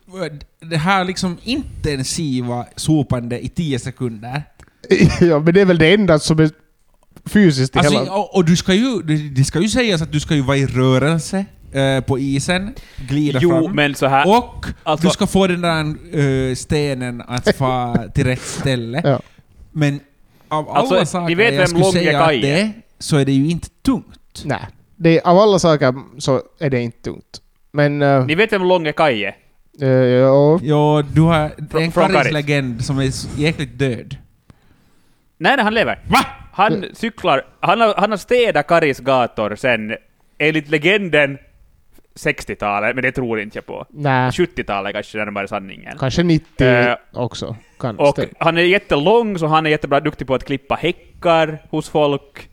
[0.61, 4.42] Det här liksom intensiva sopande i 10 sekunder.
[5.21, 6.51] ja, men det är väl det enda som är
[7.25, 8.12] fysiskt i Alltså, hela...
[8.12, 10.57] och, och du ska ju, det, det ska ju sägas att du ska ju vara
[10.57, 11.45] i rörelse
[11.77, 12.75] eh, på isen,
[13.09, 13.77] glida Jo, fram.
[13.77, 14.29] men så här...
[14.39, 15.95] Och alltså- du ska få den där
[16.51, 19.03] eh, stenen att få till rätt ställe.
[19.05, 19.21] Ja.
[19.73, 20.01] Men
[20.49, 22.65] av alla Alltså, saker ni vet jag skulle säga att det är?
[22.65, 24.43] är, så är det ju inte tungt.
[24.45, 24.67] Nej.
[24.97, 27.41] Det, av alla saker så är det inte tungt.
[27.73, 28.03] Men...
[28.03, 29.37] Uh, Ni vet vem Longe Kai är?
[30.21, 31.93] ja, Jo, du har är en.
[31.93, 34.17] Karis-legend som är så jäkligt död.
[35.39, 35.99] Nej, nej, han lever.
[36.09, 36.19] Va?
[36.53, 39.97] Han cyklar, han har, han har städat Karis gator sen,
[40.39, 41.39] enligt legenden,
[42.17, 43.87] 60-talet, men det tror inte jag på.
[43.91, 44.31] nej.
[44.31, 45.99] 70-talet kanske närmare sanningen.
[45.99, 47.57] Kanske 90 Eh, också.
[47.81, 48.29] Kan Och stämma.
[48.39, 52.49] han är jättelång, så han är jättebra duktig på att klippa häckar hos folk.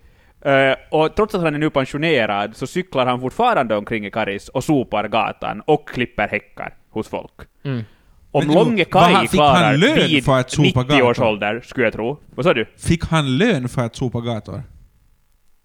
[0.45, 4.49] Eh, och trots att han är nu pensionerad så cyklar han fortfarande omkring i Karis
[4.49, 7.32] och sopar gatan och klipper häckar hos folk.
[7.65, 7.84] Mm.
[8.32, 11.23] Om Men fick han klarar lön vid för att sopa 90 års gator?
[11.30, 12.17] ålder, skulle jag tro.
[12.36, 12.65] Vad sa du?
[12.78, 14.63] Fick han lön för att sopa gator?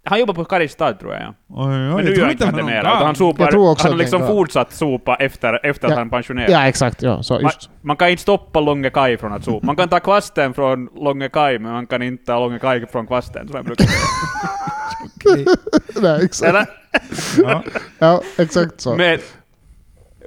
[0.04, 1.22] Han jobbar på Karistad tror jag.
[1.22, 1.34] Ja.
[1.48, 2.82] Oj, oj, Men nu gör inte inte han det någon mer.
[2.82, 2.92] gång.
[2.92, 5.92] utan Han, sopar, han har liksom fortsatt sopa efter, efter Ja.
[5.92, 6.52] att han pensionerade.
[6.52, 7.02] Ja, exakt.
[7.02, 7.70] Ja, så Man, just.
[7.82, 9.66] man kan inte stoppa Långe Kaj från att sopa.
[9.66, 13.06] Man kan ta kvasten från Långe Kaj, men man kan inte ta Långe Kaj från
[13.06, 13.98] kvasten, som jag brukar säga.
[15.16, 15.46] Okej.
[16.02, 16.48] Nej, exakt.
[16.48, 16.66] Eller?
[17.42, 17.62] Ja.
[17.98, 18.96] Ja, exakt så.
[18.96, 19.18] Men,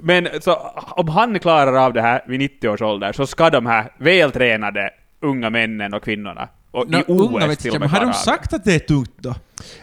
[0.02, 3.66] men så, om han klarar av det här vid 90 års ålder, så ska de
[3.66, 4.90] här vältränade
[5.22, 8.00] unga männen och kvinnorna, och Nå, i OS unga vet till jag, och men med
[8.00, 9.36] har de sagt att det är tungt då?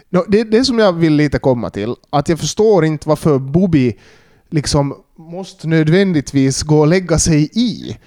[0.08, 3.96] No, det, det som jag vill lite komma till, att jag förstår inte varför Bobby
[4.50, 7.98] liksom måste nödvändigtvis gå och lägga sig i.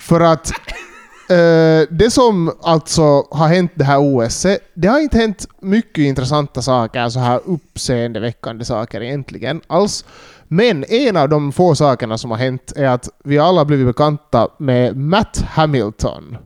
[0.00, 0.50] För att
[1.30, 6.62] eh, det som alltså har hänt det här OS, det har inte hänt mycket intressanta
[6.62, 10.04] saker, så här uppseendeväckande saker egentligen alls.
[10.48, 14.48] Men en av de få sakerna som har hänt är att vi alla blivit bekanta
[14.58, 16.36] med Matt Hamilton.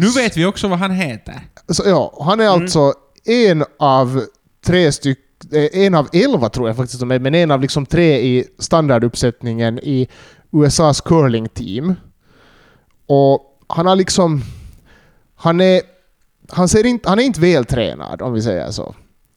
[0.00, 1.40] Nu vet vi också vad han heter.
[1.68, 4.24] Så, ja, han är alltså en av
[4.66, 5.18] tre styck,
[5.52, 8.44] eh, en av elva tror jag faktiskt de är, men en av liksom tre i
[8.58, 10.08] standarduppsättningen i
[10.52, 11.94] USAs curling-team.
[13.06, 14.42] Och han har liksom...
[15.36, 15.82] Han är...
[16.48, 18.94] Han, ser inte, han är inte vältränad, om vi säger så.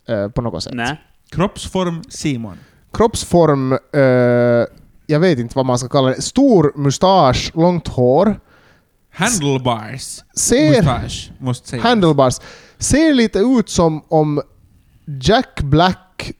[0.08, 0.74] eh, på något sätt.
[0.74, 1.02] Nej.
[1.30, 2.58] Kroppsform Simon.
[2.93, 3.74] Kroppsform...
[3.74, 4.65] eh,
[5.06, 6.21] jag vet inte vad man ska kalla det.
[6.21, 8.39] Stor mustasch, långt hår.
[9.13, 10.19] Handlebars.
[10.36, 10.69] Ser...
[10.69, 11.82] Mustasch, måste säga.
[11.84, 12.39] Handlebars.
[12.78, 14.41] Ser lite ut som om
[15.21, 16.32] Jack Black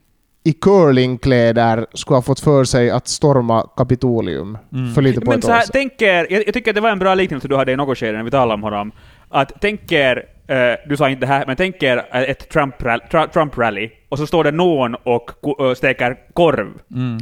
[0.44, 4.94] i curlingkläder skulle ha fått för sig att storma Kapitolium Mm.
[4.94, 5.72] för lite på Men ett så år här, sedan.
[5.72, 8.12] tänker, jag, jag tycker att det var en bra liknelse du hade i något skede
[8.16, 8.92] när vi talade om honom.
[9.28, 10.16] Att tänker,
[10.48, 10.56] eh,
[10.88, 14.44] du sa inte det här, men tänker eh, ett Trump-rally, Tra- Trump-rally och så står
[14.44, 15.30] det någon och
[15.76, 16.66] steker korv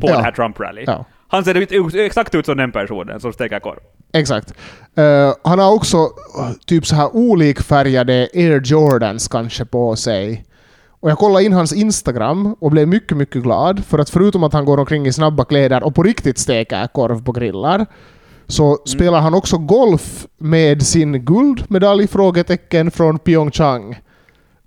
[0.00, 0.16] på Ja.
[0.16, 0.84] det här Trump-rally.
[0.86, 1.04] Ja.
[1.30, 3.78] Han ser exakt ut som den personen som steker korv.
[4.12, 4.54] Exakt.
[4.94, 10.44] Eh, han har också uh, typ så här olikfärgade Air Jordans kanske på sig.
[11.00, 13.84] Och jag kollade in hans Instagram och blev mycket, mycket glad.
[13.84, 17.24] För att förutom att han går omkring i snabba kläder och på riktigt steker korv
[17.24, 17.86] på grillar,
[18.46, 24.00] så spelar han också golf med sin guldmedalj frågetecken från Pyeongchang.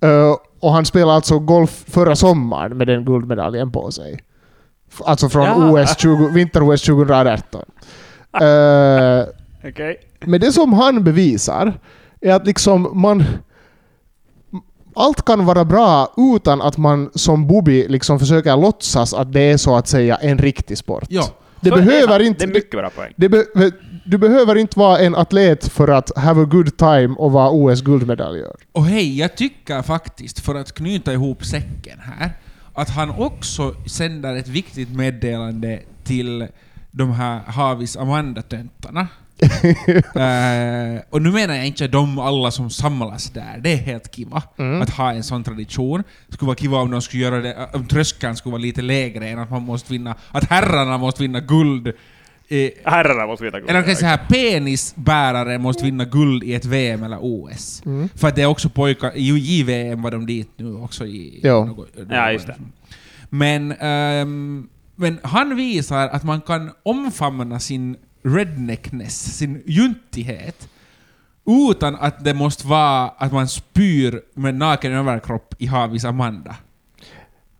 [0.01, 4.23] Eh, och han spelade alltså golf förra sommaren med den guldmedaljen på sig.
[5.05, 5.81] Alltså från Ja.
[5.83, 7.61] OS 20, vinter-OS 2018.
[8.41, 9.25] Eh,
[9.69, 9.97] Okej.
[10.25, 11.73] men det som han bevisar
[12.21, 13.23] är att liksom man...
[14.95, 19.57] Allt kan vara bra utan att man som Bobby liksom försöker låtsas att det är
[19.57, 21.03] så att säga en riktig sport.
[21.09, 21.23] Ja.
[21.61, 22.45] Det Så behöver det, inte...
[22.45, 23.13] Det är mycket bra poäng.
[23.15, 23.45] det be,
[24.05, 28.55] du behöver inte vara en atlet för att have a good time och vara OS-guldmedaljör.
[28.71, 32.31] Och hej, jag tycker faktiskt, för att knyta ihop säcken här,
[32.73, 36.47] att han också sänder ett viktigt meddelande till
[36.91, 39.07] de här Havis Amanda-töntarna.
[40.15, 44.43] Eh, och nu menar jag inte de alla som samlas där, det är helt kiva
[44.81, 46.03] att ha en sån tradition.
[46.27, 49.29] Det skulle vara kiva om de skulle göra det, om tröskeln skulle vara lite lägre
[49.29, 51.93] än att man måste vinna, att herrarna måste vinna guld.
[52.83, 53.57] Herrarna måste veta.
[53.57, 57.83] eller kan säga penisbärare måste vinna guld i ett VM eller OS.
[58.15, 61.39] För att det är också pojkar, i JVM var de dit nu också i...
[61.43, 61.65] Ja.
[61.65, 62.55] något- Ja, just det.
[63.29, 70.69] Men, ehm, men han visar att man kan omfamna sin redneckness, sin juntighet,
[71.71, 76.55] utan att det måste vara att man spyr med naken överkropp i Havis Amanda.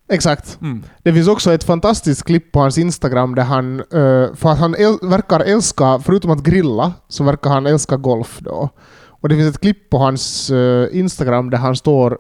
[0.10, 0.58] Exakt.
[0.62, 0.84] Mm.
[1.04, 4.76] Det finns också ett fantastiskt klipp på hans Instagram där han, eh, för att han
[4.76, 8.70] äl- verkar älska, förutom att grilla, så verkar han älska golf då.
[9.08, 12.18] Och det finns ett klipp på hans eh, Instagram där han står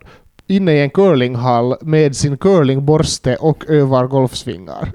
[0.47, 4.91] inne i en curlinghall med sin curlingborste och övar golfsvingar.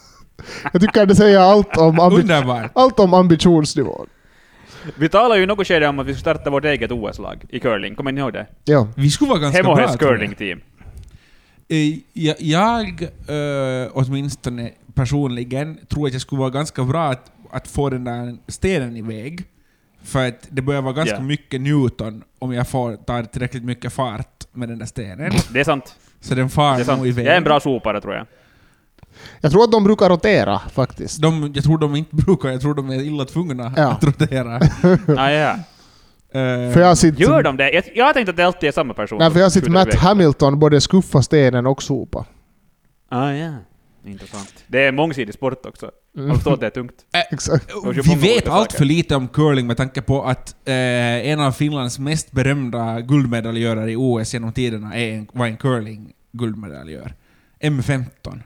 [0.72, 4.06] Jag tycker det säger allt om, ambi- allt om ambitionsnivån.
[4.96, 7.60] Vi talade ju i något skede om att vi skulle starta vårt eget OS-lag i
[7.60, 7.94] curling.
[7.94, 8.46] Kommer ni ihåg det?
[8.64, 8.88] Ja.
[8.96, 10.08] Vi skulle vara ganska bra Hemohes jag.
[10.10, 10.60] curling-team.
[11.70, 17.68] Eh, Jag, jag eh, åtminstone personligen tror att jag skulle vara ganska bra att, att
[17.68, 19.44] få den där stenen iväg.
[20.02, 21.20] För att det börjar vara ganska Ja.
[21.22, 25.32] mycket Newton om jag får ta tillräckligt mycket fart med den där stenen.
[25.52, 25.94] Det är sant.
[26.20, 26.98] Så den far Det är sant.
[26.98, 27.26] nog iväg.
[27.26, 28.26] Jag är en bra sopare tror jag.
[29.40, 31.22] Jag tror att de brukar rotera faktiskt.
[31.22, 33.88] De, jag tror de inte brukar, jag tror de är illa tvungna Ja.
[33.92, 34.60] att rotera.
[35.18, 35.56] Ah, ja.
[36.32, 37.70] Eh, För jag har sett, Gör de det?
[37.72, 39.18] Jag, jag har tänkt att det alltid är samma person.
[39.18, 39.98] nej, för jag har sett Matt iväg.
[40.00, 42.24] Hamilton både skuffa stenen och sopa.
[43.08, 43.52] Ah, ja.
[44.06, 44.54] Intressant.
[44.66, 45.90] Det är mångsidig sport också.
[46.12, 46.94] Jag förstår att det är tungt.
[47.32, 47.70] Exakt.
[48.04, 50.74] Vi vet allt för lite om curling med tanke på att eh,
[51.30, 57.14] en av Finlands mest berömda guldmedaljörer i OS genom tiderna är en, var en curling-guldmedaljör.
[57.60, 58.40] M15.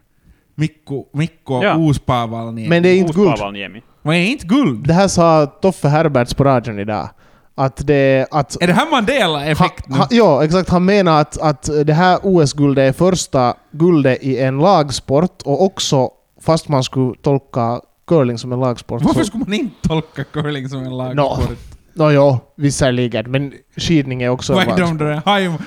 [0.55, 1.77] Mikko, Mikko Ja.
[1.79, 2.69] Uuspaavallniemi.
[2.69, 3.29] Men det är inte guld.
[3.33, 3.83] Ospavalniemi.
[4.03, 4.87] Var är inte guld?
[4.87, 7.09] Det här sa Toffe Herberts på radion idag.
[7.55, 8.27] Att det...
[8.31, 9.97] Att, Är det här han, Mandela-effekt nu?
[9.97, 10.69] han, ja, exakt.
[10.71, 16.09] Han menar att, att det här OS-guldet är första guldet i en lagsport och också,
[16.41, 19.03] fast man skulle tolka curling som en lagsport.
[19.03, 21.59] Varför så- skulle man inte tolka curling som en lagsport?
[21.97, 23.31] Nå jo, visserligen.
[23.31, 25.59] Men skidning är också Vad är de där hive,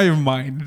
[0.00, 0.62] hive mind?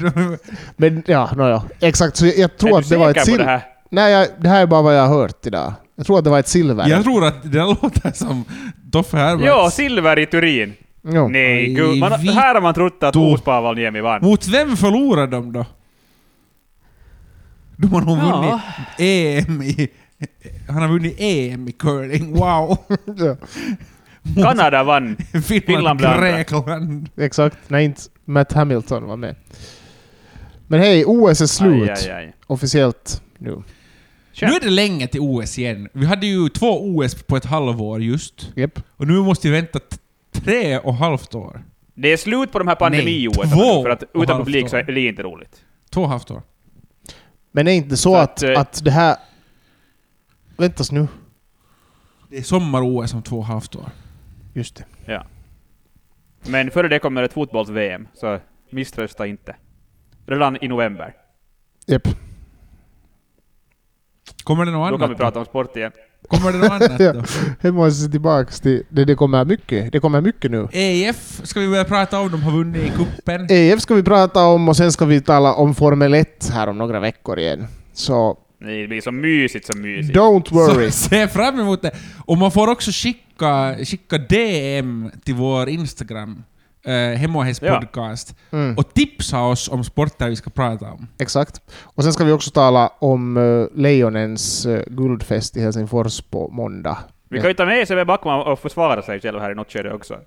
[0.78, 1.64] Men ja, ja.
[1.80, 2.18] Exakt.
[2.18, 3.66] Så jag, jag tror är att du det var ett säker på det här?
[3.92, 5.74] Nej, jag, det här är bara vad jag har hört idag.
[6.00, 6.88] Jag tror att det var ett silver.
[6.88, 8.46] Jag tror att det låter som
[8.92, 9.46] Toffe Herberts.
[9.48, 10.74] Ja, silver i Turin.
[11.04, 11.28] Jo.
[11.28, 11.98] Nej, gud.
[11.98, 14.22] Man, vi- här har man trott att då- Ospavaniemi vann.
[14.22, 15.66] Mot vem förlorade de då?
[17.78, 18.42] De har nog Ja.
[18.42, 19.88] vunnit EM i...
[20.70, 22.78] Han har vunnit EM i curling, wow!
[24.36, 24.44] Ja.
[24.44, 25.18] Kanada vann.
[25.32, 26.00] Finland, Finland.
[26.00, 27.10] Grekland.
[27.18, 27.58] exakt.
[27.68, 29.36] När inte Matt Hamilton var med.
[30.68, 31.90] Men hej, OS är slut.
[31.90, 32.34] Aj, aj, aj.
[32.48, 33.64] Officiellt nu.
[34.48, 35.90] Nu är det länge till OS igen.
[35.94, 38.52] Vi hade ju två OS på ett halvår just.
[38.56, 38.80] Japp.
[38.90, 39.80] Och nu måste vi vänta
[40.32, 41.64] tre och halvt år.
[41.94, 44.84] Det är slut på de här pandemi Nej, två för att utan publik så är
[44.84, 45.66] det inte roligt.
[45.90, 46.42] Två och halvt år.
[47.52, 49.18] Men är inte så, Så att, att, att, eh, det här...
[50.58, 51.08] Väntas nu.
[52.30, 53.90] Det är sommar-OS om två och halvt år.
[54.54, 54.86] Just det.
[55.06, 55.26] Ja.
[56.48, 59.56] Men före det kommer ett fotbolls-VM, så misströsta inte.
[60.26, 61.14] Redan i november.
[61.88, 62.08] Japp.
[64.44, 65.92] Kommer det något Då annat kan vi prata om sport igen.
[66.28, 67.14] Kommer det något annat Ja.
[67.14, 67.24] då?
[67.62, 68.84] Jag måste se tillbaks till...
[68.90, 69.92] Det, det kommer mycket.
[69.92, 70.68] Det kommer mycket nu.
[70.72, 72.32] EF ska vi börja prata om.
[72.32, 73.48] De har vunnit i kuppen.
[73.50, 76.78] EF ska vi prata om och sen ska vi tala om Formel 1 här om
[76.78, 77.68] några veckor igen.
[77.94, 80.18] Så Nej, det blir så mysigt, så mysigt.
[80.18, 80.92] don't worry.
[80.92, 81.92] Så se fram emot det.
[82.26, 86.44] Och man får också skicka, skicka DM till vår Instagram,
[86.84, 87.80] eh, Hemohes Ja.
[87.80, 91.08] podcast, Mm, och tipsa oss om sporter vi ska prata om.
[91.20, 91.62] exakt.
[91.82, 96.98] Och sen ska vi också tala om uh, Lejonens uh, guldfest i Helsingfors på måndag.
[97.30, 99.94] Vi kan ju ta med Sebbe Backman och försvara sig själv här i något skede
[99.94, 100.18] också.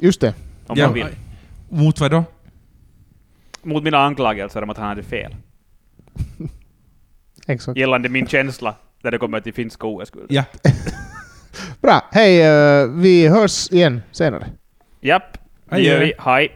[0.00, 0.34] Just det.
[0.66, 0.84] Om Ja.
[0.86, 1.06] man vill.
[1.68, 2.24] Mot vad då?
[3.62, 5.36] Mot mina anklagelser om att han hade fel.
[7.46, 7.78] Exakt.
[7.78, 10.26] Gällande min känsla när det kommer till finska OS-guld.
[10.28, 10.44] Ja.
[11.80, 12.00] Bra.
[12.12, 12.50] Hej,
[12.84, 14.46] uh, vi hörs igen senare.
[15.00, 15.38] Japp,
[15.70, 15.92] det Adjö.
[15.92, 16.12] gör vi.
[16.18, 16.52] Hej.